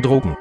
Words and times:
Drogen. 0.00 0.36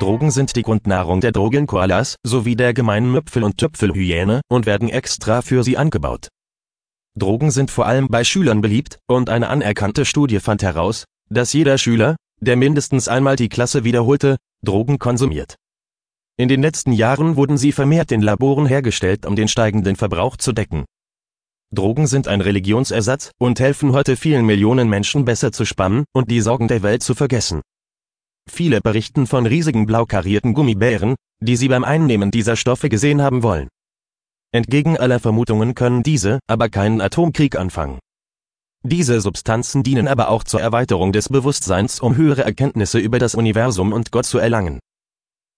Drogen 0.00 0.32
sind 0.32 0.56
die 0.56 0.62
Grundnahrung 0.62 1.20
der 1.20 1.30
Drogenkoalas 1.30 2.16
sowie 2.26 2.56
der 2.56 2.74
gemeinen 2.74 3.12
Müpfel- 3.12 3.44
und 3.44 3.56
Tüpfelhyäne 3.56 4.40
und 4.48 4.66
werden 4.66 4.88
extra 4.88 5.42
für 5.42 5.62
sie 5.62 5.76
angebaut. 5.76 6.26
Drogen 7.16 7.52
sind 7.52 7.70
vor 7.70 7.86
allem 7.86 8.08
bei 8.08 8.24
Schülern 8.24 8.62
beliebt 8.62 8.98
und 9.06 9.30
eine 9.30 9.48
anerkannte 9.48 10.04
Studie 10.04 10.40
fand 10.40 10.64
heraus, 10.64 11.04
dass 11.30 11.52
jeder 11.52 11.78
Schüler, 11.78 12.16
der 12.40 12.56
mindestens 12.56 13.06
einmal 13.06 13.36
die 13.36 13.48
Klasse 13.48 13.84
wiederholte, 13.84 14.38
Drogen 14.64 14.98
konsumiert. 14.98 15.54
In 16.36 16.48
den 16.48 16.62
letzten 16.62 16.90
Jahren 16.90 17.36
wurden 17.36 17.58
sie 17.58 17.70
vermehrt 17.70 18.10
in 18.10 18.22
Laboren 18.22 18.66
hergestellt, 18.66 19.24
um 19.24 19.36
den 19.36 19.46
steigenden 19.46 19.94
Verbrauch 19.94 20.36
zu 20.36 20.50
decken. 20.50 20.84
Drogen 21.72 22.08
sind 22.08 22.26
ein 22.26 22.40
Religionsersatz 22.40 23.30
und 23.38 23.60
helfen 23.60 23.92
heute 23.92 24.16
vielen 24.16 24.44
Millionen 24.44 24.88
Menschen 24.88 25.24
besser 25.24 25.52
zu 25.52 25.64
spannen 25.64 26.02
und 26.12 26.28
die 26.32 26.40
Sorgen 26.40 26.66
der 26.66 26.82
Welt 26.82 27.04
zu 27.04 27.14
vergessen. 27.14 27.62
Viele 28.50 28.80
berichten 28.80 29.26
von 29.26 29.46
riesigen 29.46 29.84
blau 29.84 30.06
karierten 30.06 30.54
Gummibären, 30.54 31.16
die 31.40 31.56
sie 31.56 31.68
beim 31.68 31.82
Einnehmen 31.82 32.30
dieser 32.30 32.56
Stoffe 32.56 32.88
gesehen 32.88 33.20
haben 33.20 33.42
wollen. 33.42 33.68
Entgegen 34.52 34.96
aller 34.96 35.18
Vermutungen 35.18 35.74
können 35.74 36.04
diese 36.04 36.38
aber 36.46 36.68
keinen 36.68 37.00
Atomkrieg 37.00 37.56
anfangen. 37.56 37.98
Diese 38.84 39.20
Substanzen 39.20 39.82
dienen 39.82 40.06
aber 40.06 40.28
auch 40.28 40.44
zur 40.44 40.60
Erweiterung 40.60 41.12
des 41.12 41.28
Bewusstseins, 41.28 41.98
um 42.00 42.16
höhere 42.16 42.44
Erkenntnisse 42.44 42.98
über 43.00 43.18
das 43.18 43.34
Universum 43.34 43.92
und 43.92 44.12
Gott 44.12 44.26
zu 44.26 44.38
erlangen. 44.38 44.78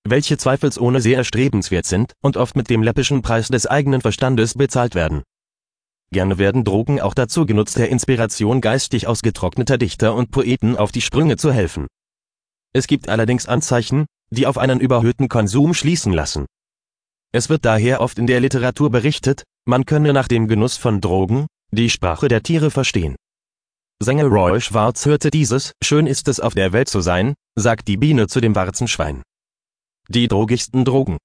Welche 0.08 0.38
zweifelsohne 0.38 1.00
sehr 1.00 1.18
erstrebenswert 1.18 1.84
sind 1.84 2.12
und 2.22 2.36
oft 2.36 2.56
mit 2.56 2.70
dem 2.70 2.82
läppischen 2.82 3.20
Preis 3.20 3.48
des 3.48 3.66
eigenen 3.66 4.00
Verstandes 4.00 4.54
bezahlt 4.54 4.94
werden. 4.94 5.22
Gerne 6.12 6.38
werden 6.38 6.64
Drogen 6.64 7.00
auch 7.00 7.14
dazu 7.14 7.44
genutzt, 7.44 7.76
der 7.76 7.90
Inspiration 7.90 8.60
geistig 8.60 9.08
ausgetrockneter 9.08 9.76
Dichter 9.76 10.14
und 10.14 10.30
Poeten 10.30 10.76
auf 10.76 10.92
die 10.92 11.02
Sprünge 11.02 11.36
zu 11.36 11.52
helfen. 11.52 11.88
Es 12.76 12.86
gibt 12.86 13.08
allerdings 13.08 13.46
Anzeichen, 13.46 14.04
die 14.28 14.46
auf 14.46 14.58
einen 14.58 14.80
überhöhten 14.80 15.28
Konsum 15.28 15.72
schließen 15.72 16.12
lassen. 16.12 16.44
Es 17.32 17.48
wird 17.48 17.64
daher 17.64 18.02
oft 18.02 18.18
in 18.18 18.26
der 18.26 18.38
Literatur 18.38 18.90
berichtet, 18.90 19.44
man 19.64 19.86
könne 19.86 20.12
nach 20.12 20.28
dem 20.28 20.46
Genuss 20.46 20.76
von 20.76 21.00
Drogen 21.00 21.46
die 21.70 21.88
Sprache 21.88 22.28
der 22.28 22.42
Tiere 22.42 22.70
verstehen. 22.70 23.16
Sänger 23.98 24.26
Roy 24.26 24.60
Schwarz 24.60 25.06
hörte 25.06 25.30
dieses, 25.30 25.72
schön 25.82 26.06
ist 26.06 26.28
es 26.28 26.38
auf 26.38 26.52
der 26.52 26.74
Welt 26.74 26.90
zu 26.90 27.00
sein, 27.00 27.32
sagt 27.54 27.88
die 27.88 27.96
Biene 27.96 28.26
zu 28.26 28.42
dem 28.42 28.54
Warzenschwein. 28.54 29.22
Die 30.08 30.28
drogigsten 30.28 30.84
Drogen. 30.84 31.16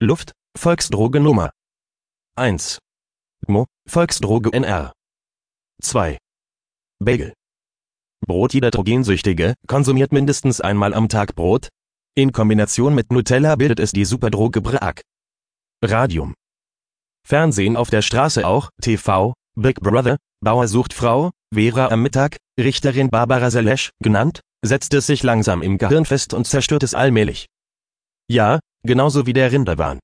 Luft, 0.00 0.32
Volksdroge 0.58 1.20
Nummer 1.20 1.52
1. 2.34 2.80
Mo, 3.46 3.66
Volksdroge 3.88 4.52
NR. 4.52 4.92
2. 5.80 6.18
Bagel. 6.98 7.32
Brot 8.26 8.54
Jeder 8.54 8.70
Drogensüchtige 8.70 9.54
konsumiert 9.66 10.12
mindestens 10.12 10.60
einmal 10.60 10.94
am 10.94 11.08
Tag 11.08 11.34
Brot. 11.34 11.68
In 12.16 12.32
Kombination 12.32 12.94
mit 12.94 13.12
Nutella 13.12 13.56
bildet 13.56 13.80
es 13.80 13.92
die 13.92 14.04
Superdroge 14.04 14.60
Braak. 14.60 15.02
Radium. 15.82 16.34
Fernsehen 17.26 17.76
auf 17.76 17.90
der 17.90 18.02
Straße 18.02 18.46
auch, 18.46 18.70
TV, 18.80 19.34
Big 19.56 19.80
Brother, 19.80 20.16
Bauer 20.40 20.68
sucht 20.68 20.92
Frau, 20.92 21.30
Vera 21.52 21.88
am 21.88 22.02
Mittag, 22.02 22.36
Richterin 22.58 23.10
Barbara 23.10 23.50
Salesch, 23.50 23.90
genannt, 24.02 24.40
setzt 24.64 24.94
es 24.94 25.06
sich 25.06 25.22
langsam 25.22 25.62
im 25.62 25.78
Gehirn 25.78 26.04
fest 26.04 26.34
und 26.34 26.46
zerstört 26.46 26.82
es 26.82 26.94
allmählich. 26.94 27.46
Ja, 28.28 28.60
genauso 28.84 29.26
wie 29.26 29.32
der 29.32 29.52
Rinderwahn. 29.52 29.98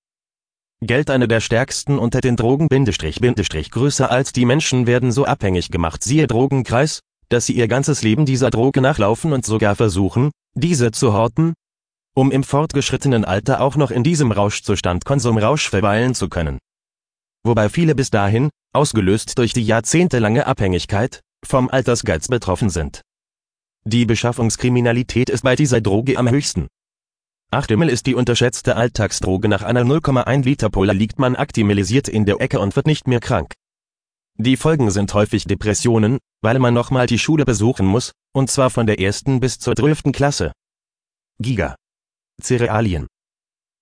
Geld 0.83 1.11
eine 1.11 1.29
der 1.29 1.41
stärksten 1.41 1.99
unter 1.99 2.21
den 2.21 2.37
Drogen 2.37 2.69
Bindestrich 2.69 3.21
Bindestrich 3.21 3.71
größer 3.71 4.11
als 4.11 4.33
die 4.33 4.47
Menschen 4.47 4.87
werden 4.87 5.13
so 5.13 5.27
abhängig 5.27 5.71
gemacht 5.71 6.03
siehe 6.03 6.27
Drogenkreis, 6.27 7.01
dass 7.31 7.47
sie 7.47 7.55
ihr 7.55 7.69
ganzes 7.69 8.03
Leben 8.03 8.27
dieser 8.27 8.51
Droge 8.51 8.81
nachlaufen 8.81 9.33
und 9.33 9.47
sogar 9.47 9.77
versuchen, 9.77 10.31
diese 10.55 10.91
zu 10.91 11.13
horten, 11.13 11.55
um 12.15 12.31
im 12.31 12.45
fortgeschrittenen 12.45 13.25
Alter 13.25 13.61
auch 13.61 13.77
noch 13.77 13.91
in 13.91 14.03
diesem 14.03 14.33
Rauschzustand 14.33 15.05
Konsumrausch 15.05 15.69
verweilen 15.71 16.15
zu 16.15 16.29
können. 16.29 16.59
Wobei 17.45 17.69
viele 17.69 17.95
bis 17.95 18.11
dahin, 18.11 18.51
ausgelöst 18.75 19.39
durch 19.39 19.53
die 19.53 19.65
jahrzehntelange 19.65 20.47
Abhängigkeit, 20.47 21.21
vom 21.47 21.71
Altersgeiz 21.71 22.29
betroffen 22.29 22.69
sind. 22.69 23.01
Die 23.85 24.05
Beschaffungskriminalität 24.05 25.31
ist 25.31 25.43
bei 25.43 25.57
dieser 25.57 25.81
Droge 25.81 26.19
am 26.19 26.29
höchsten. 26.29 26.67
8 27.53 27.71
Ml 27.71 27.89
ist 27.89 28.07
die 28.07 28.15
unterschätzte 28.15 28.77
Alltagsdroge 28.77 29.49
nach 29.49 29.63
einer 29.63 29.83
0,1 29.83 30.45
Liter 30.45 30.69
Pola 30.69 30.93
liegt 30.93 31.19
man 31.19 31.35
aktimilisiert 31.35 32.09
in 32.09 32.27
der 32.27 32.41
Ecke 32.41 32.61
und 32.61 32.77
wird 32.77 32.87
nicht 32.87 33.09
mehr 33.09 33.21
krank. 33.21 33.55
Die 34.43 34.57
Folgen 34.57 34.91
sind 34.91 35.13
häufig 35.13 35.45
Depressionen, 35.45 36.19
weil 36.41 36.59
man 36.59 36.73
nochmal 36.73 37.07
die 37.07 37.19
Schule 37.19 37.45
besuchen 37.45 37.85
muss, 37.85 38.13
und 38.33 38.51
zwar 38.51 38.71
von 38.71 38.87
der 38.87 38.99
ersten 38.99 39.39
bis 39.39 39.59
zur 39.59 39.77
zwölften 39.77 40.13
Klasse. 40.13 40.53
Giga. 41.39 41.77
Cerealien. 42.41 43.07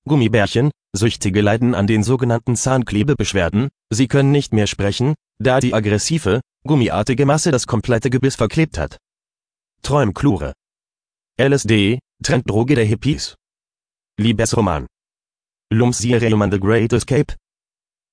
Gummibärchen, 0.09 0.73
Süchtige 0.97 1.43
leiden 1.43 1.77
an 1.77 1.87
den 1.87 2.03
sogenannten 2.03 2.57
Zahnklebebeschwerden, 2.57 3.69
sie 3.91 4.09
können 4.09 4.33
nicht 4.33 4.53
mehr 4.53 4.67
sprechen, 4.67 5.15
da 5.39 5.61
die 5.61 5.75
aggressive, 5.75 6.41
gummiartige 6.67 7.25
Masse 7.25 7.53
das 7.53 7.69
komplette 7.69 8.11
Gebiss 8.11 8.35
verklebt 8.35 8.79
hat. 8.79 8.99
Träumklure. 9.83 10.55
LSD, 11.41 12.01
Trenddroge 12.21 12.75
der 12.75 12.85
Hippies. 12.85 13.37
Liebesroman. 14.19 14.89
Lumsirium 15.73 16.51
The 16.51 16.59
Great 16.59 16.93
Escape. 16.93 17.37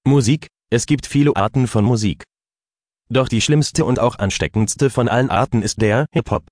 Musik, 0.05 0.45
es 0.69 0.85
gibt 0.85 1.07
viele 1.07 1.35
Arten 1.35 1.65
von 1.65 1.83
Musik. 1.83 2.23
Doch 3.09 3.27
die 3.27 3.41
schlimmste 3.41 3.85
und 3.85 3.99
auch 3.99 4.17
ansteckendste 4.17 4.89
von 4.89 5.07
allen 5.07 5.29
Arten 5.29 5.61
ist 5.61 5.81
der 5.81 6.07
Hip-Hop. 6.11 6.43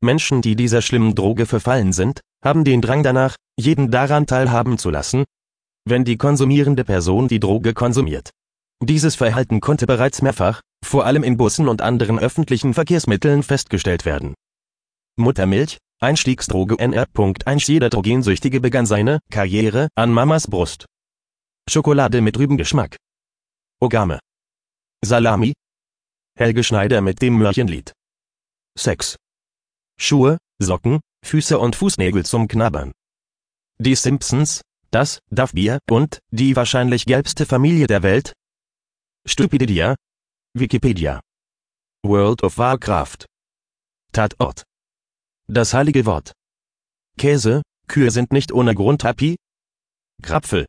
Menschen, 0.00 0.42
die 0.42 0.56
dieser 0.56 0.82
schlimmen 0.82 1.14
Droge 1.14 1.46
verfallen 1.46 1.92
sind, 1.92 2.20
haben 2.42 2.64
den 2.64 2.80
Drang 2.80 3.02
danach, 3.02 3.36
jeden 3.58 3.90
daran 3.90 4.26
teilhaben 4.26 4.78
zu 4.78 4.90
lassen, 4.90 5.24
wenn 5.84 6.04
die 6.04 6.16
konsumierende 6.16 6.84
Person 6.84 7.28
die 7.28 7.40
Droge 7.40 7.74
konsumiert. 7.74 8.30
Dieses 8.80 9.16
Verhalten 9.16 9.60
konnte 9.60 9.86
bereits 9.86 10.22
mehrfach, 10.22 10.60
vor 10.84 11.04
allem 11.04 11.24
in 11.24 11.36
Bussen 11.36 11.68
und 11.68 11.82
anderen 11.82 12.18
öffentlichen 12.18 12.74
Verkehrsmitteln 12.74 13.42
festgestellt 13.42 14.04
werden. 14.04 14.34
Muttermilch, 15.16 15.78
Einstiegsdroge 16.00 16.76
NR.1 16.76 17.66
Jeder 17.66 17.90
Drogensüchtige 17.90 18.60
begann 18.60 18.86
seine 18.86 19.18
Karriere 19.30 19.88
an 19.96 20.12
Mamas 20.12 20.46
Brust. 20.46 20.86
Schokolade 21.68 22.20
mit 22.20 22.38
Rübengeschmack. 22.38 22.96
Ogame. 23.80 24.20
Salami. 25.04 25.54
Helge 26.38 26.62
Schneider 26.62 27.00
mit 27.00 27.20
dem 27.20 27.36
Mörchenlied. 27.36 27.92
Sex. 28.78 29.16
Schuhe, 29.98 30.38
Socken, 30.60 31.00
Füße 31.26 31.58
und 31.58 31.74
Fußnägel 31.74 32.24
zum 32.24 32.46
Knabbern. 32.46 32.92
Die 33.80 33.96
Simpsons, 33.96 34.60
das 34.92 35.18
Duff 35.32 35.52
Bier 35.54 35.80
und 35.90 36.20
die 36.30 36.54
wahrscheinlich 36.54 37.06
gelbste 37.06 37.44
Familie 37.44 37.88
der 37.88 38.04
Welt. 38.04 38.34
Stupididia. 39.26 39.96
Wikipedia. 40.54 41.20
World 42.04 42.44
of 42.44 42.56
Warcraft. 42.56 43.26
Tatort. 44.12 44.62
Das 45.48 45.74
heilige 45.74 46.06
Wort. 46.06 46.34
Käse, 47.18 47.62
Kühe 47.88 48.12
sind 48.12 48.30
nicht 48.30 48.52
ohne 48.52 48.76
Grund 48.76 49.02
happy. 49.02 49.34
Krapfel. 50.22 50.66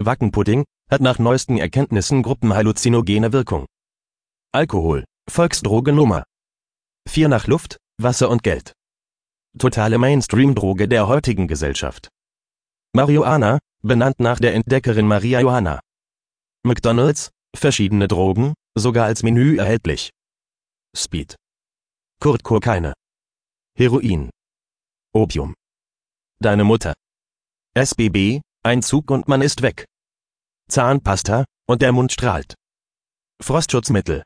Wackenpudding, 0.00 0.64
hat 0.90 1.00
nach 1.00 1.18
neuesten 1.18 1.56
Erkenntnissen 1.56 2.22
gruppenhalluzinogene 2.22 3.32
Wirkung. 3.32 3.64
Alkohol, 4.54 5.04
Volksdroge 5.30 5.92
Nummer 5.92 6.24
4 7.08 7.30
nach 7.30 7.46
Luft, 7.46 7.78
Wasser 7.98 8.28
und 8.28 8.42
Geld. 8.42 8.74
Totale 9.58 9.96
Mainstream-Droge 9.96 10.88
der 10.88 11.08
heutigen 11.08 11.48
Gesellschaft. 11.48 12.08
Marihuana, 12.94 13.60
benannt 13.82 14.20
nach 14.20 14.38
der 14.38 14.52
Entdeckerin 14.52 15.06
Maria 15.06 15.40
Johanna. 15.40 15.80
McDonald's, 16.64 17.30
verschiedene 17.56 18.08
Drogen, 18.08 18.52
sogar 18.74 19.06
als 19.06 19.22
Menü 19.22 19.56
erhältlich. 19.56 20.10
Speed. 20.94 21.34
Kurt 22.20 22.42
Kokaine. 22.42 22.92
Heroin. 23.74 24.28
Opium. 25.14 25.54
Deine 26.40 26.64
Mutter. 26.64 26.92
SBB, 27.74 28.42
ein 28.62 28.82
Zug 28.82 29.10
und 29.10 29.28
man 29.28 29.40
ist 29.40 29.62
weg. 29.62 29.86
Zahnpasta, 30.68 31.46
und 31.66 31.80
der 31.80 31.92
Mund 31.92 32.12
strahlt. 32.12 32.54
Frostschutzmittel. 33.40 34.22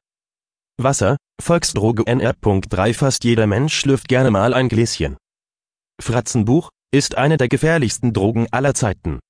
Wasser, 0.79 1.17
Volksdroge 1.41 2.07
NR.3 2.07 2.93
Fast 2.93 3.25
jeder 3.25 3.47
Mensch 3.47 3.75
schlürft 3.75 4.09
gerne 4.09 4.31
mal 4.31 4.53
ein 4.53 4.69
Gläschen. 4.69 5.17
Fratzenbuch, 6.03 6.69
ist 6.93 7.17
eine 7.17 7.39
der 7.39 7.49
gefährlichsten 7.49 8.13
Drogen 8.13 8.47
aller 8.51 8.75
Zeiten. 8.75 9.21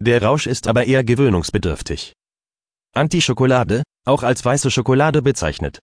Der 0.00 0.20
Rausch 0.22 0.46
ist 0.46 0.66
aber 0.66 0.84
eher 0.86 1.04
gewöhnungsbedürftig. 1.04 2.12
Anti-Schokolade, 2.92 3.84
auch 4.04 4.24
als 4.24 4.44
weiße 4.44 4.70
Schokolade 4.70 5.22
bezeichnet. 5.22 5.78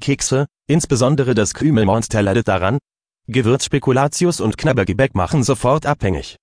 Kekse, 0.00 0.46
insbesondere 0.66 1.34
das 1.34 1.54
Krümelmonster 1.54 2.20
leidet 2.20 2.48
daran, 2.48 2.78
Gewürzspekulatius 3.28 4.40
und 4.40 4.58
Knabbergebäck 4.58 5.14
machen 5.14 5.44
sofort 5.44 5.86
abhängig. 5.86 6.36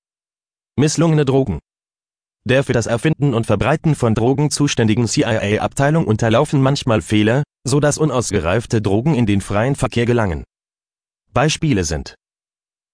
Misslungene 0.78 1.26
Drogen. 1.26 1.60
Der 2.46 2.64
für 2.64 2.74
das 2.74 2.88
Erfinden 2.88 3.34
und 3.34 3.46
Verbreiten 3.46 3.96
von 3.96 4.16
Drogen 4.16 4.50
zuständigen 4.50 5.08
CIA-Abteilung 5.08 6.06
unterlaufen 6.06 6.62
manchmal 6.62 7.02
Fehler, 7.02 7.44
so 7.64 7.80
dass 7.80 7.98
unausgereifte 7.98 8.82
Drogen 8.82 9.16
in 9.16 9.26
den 9.26 9.42
freien 9.42 9.76
Verkehr 9.76 10.06
gelangen. 10.06 10.44
Beispiele 11.34 11.84
sind 11.84 12.16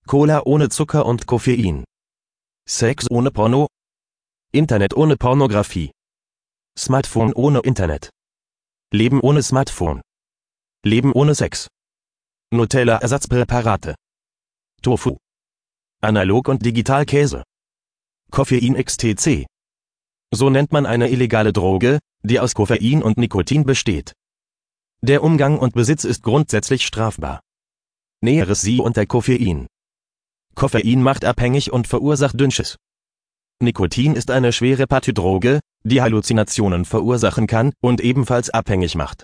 Cola 0.07 0.42
ohne 0.45 0.69
Zucker 0.69 1.06
und 1.06 1.25
Koffein. 1.25 1.83
Sex 2.68 3.09
ohne 3.09 3.31
Porno. 3.31 3.68
Internet 4.51 4.95
ohne 4.95 5.18
Pornografie. 5.18 5.91
Smartphone 6.77 7.33
ohne 7.33 7.59
Internet. 7.59 8.09
Leben 8.91 9.21
ohne 9.21 9.44
Smartphone. 9.44 10.01
Leben 10.83 11.12
ohne 11.13 11.36
Sex. 11.36 11.68
Nutella-Ersatzpräparate. 12.51 13.95
Tofu. 14.81 15.18
Analog- 16.01 16.50
und 16.50 16.65
Digitalkäse. 16.65 17.44
Koffein 18.31 18.75
XTC. 18.75 19.45
So 20.33 20.50
nennt 20.50 20.72
man 20.72 20.86
eine 20.86 21.10
illegale 21.10 21.54
Droge, 21.54 22.00
die 22.24 22.39
aus 22.39 22.54
Koffein 22.54 23.01
und 23.01 23.18
Nikotin 23.18 23.63
besteht. 23.66 24.13
Der 25.01 25.24
Umgang 25.24 25.57
und 25.60 25.74
Besitz 25.74 26.04
ist 26.04 26.24
grundsätzlich 26.24 26.86
strafbar. 26.86 27.42
Näheres 28.22 28.62
sie 28.62 28.80
unter 28.80 29.06
Koffein. 29.06 29.68
Koffein 30.56 31.01
macht 31.01 31.25
abhängig 31.25 31.72
und 31.72 31.88
verursacht 31.88 32.39
Dünnschiss. 32.39 32.77
Nikotin 33.62 34.16
ist 34.16 34.31
eine 34.31 34.51
schwere 34.51 34.88
Partydroge, 34.88 35.60
die 35.83 36.01
Halluzinationen 36.01 36.86
verursachen 36.86 37.48
kann 37.48 37.72
und 37.81 38.01
ebenfalls 38.01 38.50
abhängig 38.50 38.95
macht. 38.95 39.24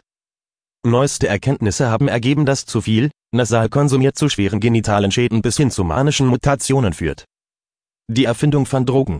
Neueste 0.85 1.27
Erkenntnisse 1.27 1.89
haben 1.89 2.07
ergeben, 2.07 2.45
dass 2.45 2.65
zu 2.65 2.81
viel, 2.81 3.11
nasal 3.31 3.69
konsumiert 3.69 4.17
zu 4.17 4.29
schweren 4.29 4.59
genitalen 4.59 5.11
Schäden 5.11 5.41
bis 5.41 5.57
hin 5.57 5.69
zu 5.69 5.83
manischen 5.83 6.27
Mutationen 6.27 6.93
führt. 6.93 7.25
Die 8.13 8.25
Erfindung 8.25 8.65
von 8.65 8.85
Drogen 8.85 9.19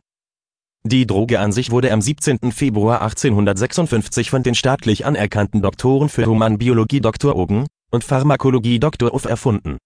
Die 0.84 1.08
Droge 1.08 1.40
an 1.40 1.54
sich 1.54 1.72
wurde 1.72 1.94
am 1.94 2.02
17. 2.02 2.52
Februar 2.52 3.02
1856 3.02 4.30
von 4.30 4.44
den 4.44 4.54
staatlich 4.54 5.06
anerkannten 5.06 5.62
Doktoren 5.62 6.10
für 6.10 6.26
Humanbiologie 6.26 7.00
Dr. 7.00 7.38
Ogen 7.38 7.68
und 7.90 8.04
Pharmakologie 8.04 8.80
Dr. 8.80 9.14
Uff 9.14 9.24
erfunden. 9.24 9.78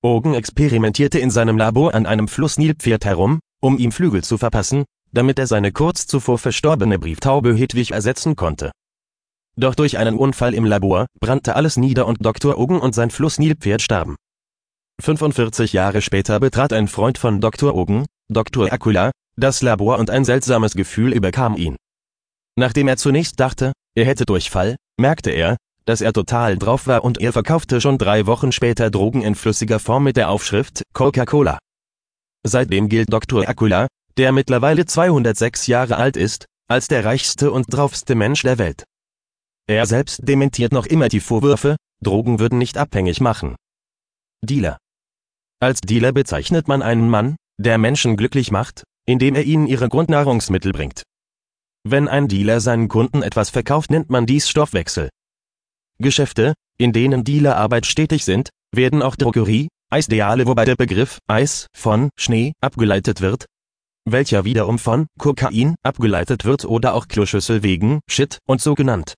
Ogen 0.00 0.34
experimentierte 0.34 1.18
in 1.18 1.32
seinem 1.32 1.58
Labor 1.58 1.92
an 1.92 2.06
einem 2.06 2.28
Flussnilpferd 2.28 3.04
herum, 3.04 3.40
um 3.60 3.78
ihm 3.78 3.90
Flügel 3.90 4.22
zu 4.22 4.38
verpassen, 4.38 4.84
damit 5.10 5.40
er 5.40 5.48
seine 5.48 5.72
kurz 5.72 6.06
zuvor 6.06 6.38
verstorbene 6.38 7.00
Brieftaube 7.00 7.52
Hedwig 7.52 7.90
ersetzen 7.90 8.36
konnte 8.36 8.70
doch 9.56 9.74
durch 9.74 9.98
einen 9.98 10.16
Unfall 10.16 10.54
im 10.54 10.64
Labor 10.64 11.06
brannte 11.18 11.56
alles 11.56 11.76
nieder 11.76 12.06
und 12.06 12.24
Dr. 12.24 12.56
Ogen 12.56 12.80
und 12.80 12.94
sein 12.94 13.10
Flussnilpferd 13.10 13.82
starben. 13.82 14.16
45 15.02 15.72
Jahre 15.72 16.00
später 16.00 16.40
betrat 16.40 16.72
ein 16.72 16.88
Freund 16.88 17.18
von 17.18 17.40
Dr. 17.40 17.74
Ogen, 17.74 18.06
Dr. 18.30 18.72
Akula, 18.72 19.10
das 19.36 19.60
Labor 19.60 19.98
und 19.98 20.08
ein 20.08 20.24
seltsames 20.24 20.74
Gefühl 20.74 21.12
überkam 21.12 21.56
ihn. 21.56 21.76
Nachdem 22.56 22.86
er 22.86 22.96
zunächst 22.96 23.40
dachte, 23.40 23.72
er 23.96 24.04
hätte 24.04 24.24
Durchfall, 24.24 24.76
merkte 24.96 25.30
er, 25.30 25.56
dass 25.84 26.00
er 26.00 26.12
total 26.12 26.56
drauf 26.56 26.86
war 26.86 27.02
und 27.02 27.20
er 27.20 27.32
verkaufte 27.32 27.80
schon 27.80 27.98
drei 27.98 28.26
Wochen 28.26 28.52
später 28.52 28.90
Drogen 28.90 29.22
in 29.22 29.34
flüssiger 29.34 29.80
Form 29.80 30.04
mit 30.04 30.16
der 30.16 30.30
Aufschrift 30.30 30.82
Coca-Cola. 30.92 31.58
Seitdem 32.46 32.88
gilt 32.88 33.12
Dr. 33.12 33.48
Akula, 33.48 33.88
der 34.16 34.30
mittlerweile 34.30 34.86
206 34.86 35.66
Jahre 35.66 35.96
alt 35.96 36.16
ist, 36.16 36.46
als 36.68 36.86
der 36.86 37.04
reichste 37.04 37.50
und 37.50 37.66
draufste 37.68 38.14
Mensch 38.14 38.42
der 38.42 38.58
Welt. 38.58 38.84
Er 39.66 39.86
selbst 39.86 40.28
dementiert 40.28 40.72
noch 40.72 40.86
immer 40.86 41.08
die 41.08 41.20
Vorwürfe, 41.20 41.76
Drogen 42.00 42.38
würden 42.38 42.58
nicht 42.58 42.78
abhängig 42.78 43.20
machen. 43.20 43.56
Dealer. 44.42 44.78
Als 45.60 45.80
Dealer 45.80 46.12
bezeichnet 46.12 46.68
man 46.68 46.82
einen 46.82 47.10
Mann, 47.10 47.36
der 47.60 47.76
Menschen 47.76 48.16
glücklich 48.16 48.50
macht, 48.50 48.84
indem 49.06 49.34
er 49.34 49.44
ihnen 49.44 49.66
ihre 49.66 49.88
Grundnahrungsmittel 49.88 50.72
bringt. 50.72 51.02
Wenn 51.84 52.08
ein 52.08 52.28
Dealer 52.28 52.60
seinen 52.60 52.88
Kunden 52.88 53.22
etwas 53.22 53.50
verkauft, 53.50 53.90
nennt 53.90 54.10
man 54.10 54.26
dies 54.26 54.48
Stoffwechsel. 54.48 55.10
Geschäfte, 55.98 56.54
in 56.78 56.92
denen 56.92 57.24
Dealerarbeit 57.24 57.84
stetig 57.84 58.24
sind, 58.24 58.48
werden 58.74 59.02
auch 59.02 59.16
Drogerie, 59.16 59.68
Eisdeale, 59.90 60.46
wobei 60.46 60.64
der 60.64 60.76
Begriff 60.76 61.18
Eis 61.26 61.66
von 61.76 62.08
Schnee 62.18 62.52
abgeleitet 62.62 63.20
wird, 63.20 63.46
welcher 64.06 64.44
wiederum 64.44 64.78
von 64.78 65.06
Kokain 65.18 65.74
abgeleitet 65.82 66.44
wird 66.44 66.64
oder 66.64 66.94
auch 66.94 67.08
Kloschüssel 67.08 67.62
wegen 67.62 68.00
Shit 68.08 68.38
und 68.46 68.62
so 68.62 68.74
genannt. 68.74 69.14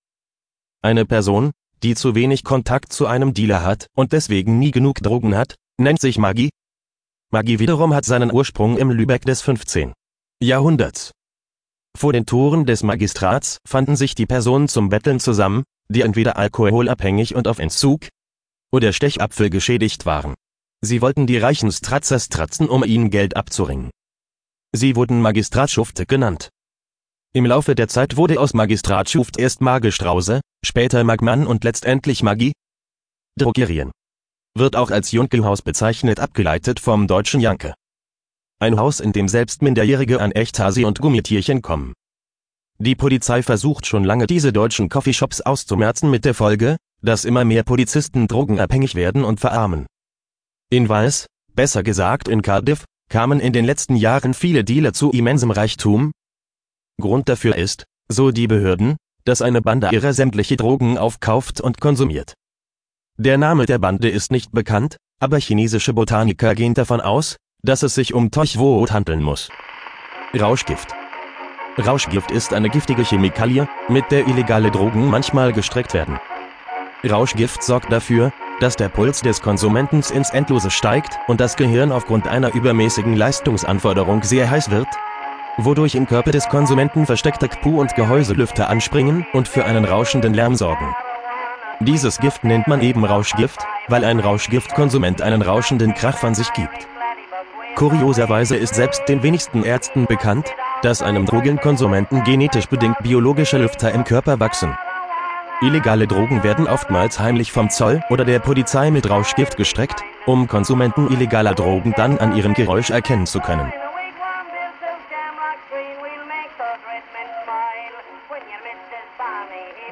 Eine 0.82 1.04
Person, 1.04 1.52
die 1.82 1.94
zu 1.94 2.16
wenig 2.16 2.42
Kontakt 2.42 2.92
zu 2.92 3.06
einem 3.06 3.34
Dealer 3.34 3.62
hat 3.62 3.86
und 3.94 4.12
deswegen 4.12 4.58
nie 4.58 4.72
genug 4.72 4.96
Drogen 4.96 5.36
hat, 5.36 5.54
nennt 5.78 6.00
sich 6.00 6.18
Maggi. 6.18 6.50
Maggi 7.34 7.58
wiederum 7.58 7.94
hat 7.94 8.04
seinen 8.04 8.30
Ursprung 8.30 8.76
im 8.76 8.90
Lübeck 8.90 9.22
des 9.24 9.40
15. 9.40 9.94
Jahrhunderts. 10.42 11.12
Vor 11.96 12.12
den 12.12 12.26
Toren 12.26 12.66
des 12.66 12.82
Magistrats 12.82 13.56
fanden 13.66 13.96
sich 13.96 14.14
die 14.14 14.26
Personen 14.26 14.68
zum 14.68 14.90
Betteln 14.90 15.18
zusammen, 15.18 15.62
die 15.88 16.02
entweder 16.02 16.36
alkoholabhängig 16.36 17.34
und 17.34 17.48
auf 17.48 17.58
Entzug 17.58 18.08
oder 18.70 18.92
Stechapfel 18.92 19.48
geschädigt 19.48 20.04
waren. 20.04 20.34
Sie 20.82 21.00
wollten 21.00 21.26
die 21.26 21.38
reichen 21.38 21.72
Stratzers 21.72 22.26
stratzen, 22.26 22.68
um 22.68 22.84
ihnen 22.84 23.08
Geld 23.08 23.34
abzuringen. 23.34 23.90
Sie 24.72 24.94
wurden 24.94 25.22
Magistratschufte 25.22 26.04
genannt. 26.04 26.50
Im 27.32 27.46
Laufe 27.46 27.74
der 27.74 27.88
Zeit 27.88 28.18
wurde 28.18 28.38
aus 28.38 28.52
Magistratsschuft 28.52 29.38
erst 29.38 29.62
Magistrause, 29.62 30.42
später 30.62 31.02
Magmann 31.02 31.46
und 31.46 31.64
letztendlich 31.64 32.22
Magi. 32.22 32.52
Drogerien. 33.38 33.90
Wird 34.54 34.76
auch 34.76 34.90
als 34.90 35.12
Junkelhaus 35.12 35.62
bezeichnet 35.62 36.20
abgeleitet 36.20 36.78
vom 36.78 37.06
deutschen 37.06 37.40
Janke. 37.40 37.74
Ein 38.58 38.78
Haus, 38.78 39.00
in 39.00 39.12
dem 39.12 39.28
selbst 39.28 39.62
Minderjährige 39.62 40.20
an 40.20 40.32
Echthasi 40.32 40.84
und 40.84 41.00
Gummitierchen 41.00 41.62
kommen. 41.62 41.94
Die 42.78 42.94
Polizei 42.94 43.42
versucht 43.42 43.86
schon 43.86 44.04
lange 44.04 44.26
diese 44.26 44.52
deutschen 44.52 44.88
Coffeeshops 44.88 45.40
auszumerzen 45.40 46.10
mit 46.10 46.24
der 46.24 46.34
Folge, 46.34 46.76
dass 47.00 47.24
immer 47.24 47.44
mehr 47.44 47.62
Polizisten 47.62 48.28
drogenabhängig 48.28 48.94
werden 48.94 49.24
und 49.24 49.40
verarmen. 49.40 49.86
In 50.70 50.88
Wales, 50.88 51.26
besser 51.54 51.82
gesagt 51.82 52.28
in 52.28 52.42
Cardiff, 52.42 52.84
kamen 53.08 53.40
in 53.40 53.52
den 53.52 53.64
letzten 53.64 53.96
Jahren 53.96 54.34
viele 54.34 54.64
Dealer 54.64 54.92
zu 54.92 55.10
immensem 55.10 55.50
Reichtum, 55.50 56.12
Grund 57.00 57.28
dafür 57.28 57.56
ist, 57.56 57.84
so 58.08 58.30
die 58.30 58.46
Behörden, 58.46 58.96
dass 59.24 59.42
eine 59.42 59.62
Bande 59.62 59.88
ihre 59.92 60.12
sämtliche 60.12 60.56
Drogen 60.56 60.98
aufkauft 60.98 61.60
und 61.60 61.80
konsumiert. 61.80 62.34
Der 63.18 63.36
Name 63.36 63.66
der 63.66 63.78
Bande 63.78 64.08
ist 64.08 64.32
nicht 64.32 64.52
bekannt, 64.52 64.96
aber 65.20 65.38
chinesische 65.38 65.92
Botaniker 65.92 66.54
gehen 66.54 66.72
davon 66.72 67.02
aus, 67.02 67.36
dass 67.62 67.82
es 67.82 67.94
sich 67.94 68.14
um 68.14 68.30
Tochwood 68.30 68.90
handeln 68.90 69.22
muss. 69.22 69.50
Rauschgift 70.34 70.94
Rauschgift 71.78 72.30
ist 72.30 72.54
eine 72.54 72.70
giftige 72.70 73.02
Chemikalie, 73.02 73.68
mit 73.88 74.10
der 74.10 74.26
illegale 74.26 74.70
Drogen 74.70 75.10
manchmal 75.10 75.52
gestreckt 75.52 75.92
werden. 75.92 76.18
Rauschgift 77.04 77.62
sorgt 77.62 77.92
dafür, 77.92 78.32
dass 78.60 78.76
der 78.76 78.88
Puls 78.88 79.20
des 79.20 79.42
Konsumenten 79.42 80.02
ins 80.14 80.30
Endlose 80.30 80.70
steigt 80.70 81.18
und 81.26 81.38
das 81.38 81.56
Gehirn 81.56 81.92
aufgrund 81.92 82.26
einer 82.26 82.54
übermäßigen 82.54 83.14
Leistungsanforderung 83.14 84.22
sehr 84.22 84.50
heiß 84.50 84.70
wird, 84.70 84.88
wodurch 85.58 85.96
im 85.96 86.06
Körper 86.06 86.30
des 86.30 86.48
Konsumenten 86.48 87.04
versteckte 87.04 87.48
KPU 87.48 87.78
und 87.78 87.94
Gehäuselüfter 87.94 88.70
anspringen 88.70 89.26
und 89.34 89.48
für 89.48 89.66
einen 89.66 89.84
rauschenden 89.84 90.32
Lärm 90.32 90.54
sorgen. 90.54 90.94
Dieses 91.84 92.18
Gift 92.18 92.44
nennt 92.44 92.68
man 92.68 92.80
eben 92.80 93.04
Rauschgift, 93.04 93.66
weil 93.88 94.04
ein 94.04 94.20
Rauschgiftkonsument 94.20 95.20
einen 95.20 95.42
rauschenden 95.42 95.94
Krach 95.94 96.16
von 96.16 96.32
sich 96.34 96.52
gibt. 96.52 96.86
Kurioserweise 97.74 98.56
ist 98.56 98.74
selbst 98.74 99.08
den 99.08 99.24
wenigsten 99.24 99.64
Ärzten 99.64 100.06
bekannt, 100.06 100.54
dass 100.82 101.02
einem 101.02 101.26
Drogenkonsumenten 101.26 102.22
genetisch 102.22 102.66
bedingt 102.66 102.98
biologische 103.02 103.58
Lüfter 103.58 103.90
im 103.90 104.04
Körper 104.04 104.38
wachsen. 104.38 104.76
Illegale 105.60 106.06
Drogen 106.06 106.44
werden 106.44 106.68
oftmals 106.68 107.18
heimlich 107.18 107.50
vom 107.50 107.68
Zoll 107.68 108.00
oder 108.10 108.24
der 108.24 108.38
Polizei 108.38 108.92
mit 108.92 109.10
Rauschgift 109.10 109.56
gestreckt, 109.56 110.04
um 110.24 110.46
Konsumenten 110.46 111.12
illegaler 111.12 111.54
Drogen 111.54 111.94
dann 111.96 112.18
an 112.18 112.36
ihrem 112.36 112.54
Geräusch 112.54 112.90
erkennen 112.90 113.26
zu 113.26 113.40
können. 113.40 113.72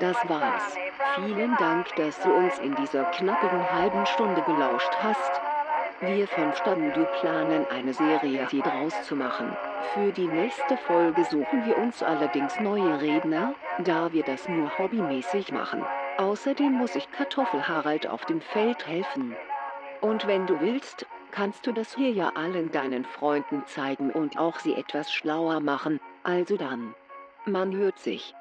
Das 0.01 0.17
war's. 0.29 0.75
Vielen 1.17 1.55
Dank, 1.59 1.95
dass 1.97 2.19
du 2.23 2.33
uns 2.33 2.59
in 2.59 2.75
dieser 2.77 3.05
knappigen 3.05 3.71
halben 3.71 4.07
Stunde 4.07 4.41
gelauscht 4.43 4.91
hast. 5.03 5.41
Wir 6.01 6.27
von 6.27 6.55
Studio 6.55 7.07
planen 7.21 7.67
eine 7.71 7.93
Serie 7.93 8.49
hier 8.51 8.63
draus 8.63 9.03
zu 9.03 9.15
machen. 9.15 9.55
Für 9.93 10.11
die 10.11 10.27
nächste 10.27 10.79
Folge 10.79 11.23
suchen 11.25 11.67
wir 11.67 11.77
uns 11.77 12.03
allerdings 12.03 12.59
neue 12.61 12.99
Redner, 13.03 13.53
da 13.81 14.11
wir 14.11 14.23
das 14.23 14.49
nur 14.49 14.71
hobbymäßig 14.79 15.53
machen. 15.53 15.85
Außerdem 16.17 16.73
muss 16.73 16.97
ich 16.97 17.13
Kartoffel 17.13 17.69
Harald 17.69 18.07
auf 18.07 18.25
dem 18.25 18.41
Feld 18.41 18.87
helfen. 18.87 19.37
Und 20.01 20.27
wenn 20.27 20.47
du 20.47 20.59
willst, 20.61 21.05
kannst 21.31 21.67
du 21.67 21.73
das 21.73 21.95
hier 21.95 22.11
ja 22.11 22.33
allen 22.35 22.73
deinen 22.73 23.05
Freunden 23.05 23.67
zeigen 23.67 24.11
und 24.11 24.39
auch 24.39 24.59
sie 24.61 24.75
etwas 24.75 25.13
schlauer 25.13 25.61
machen. 25.61 26.01
Also 26.23 26.57
dann. 26.57 26.95
Man 27.45 27.77
hört 27.77 27.99
sich. 27.99 28.35